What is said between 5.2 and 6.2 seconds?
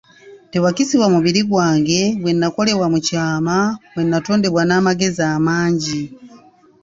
amangi.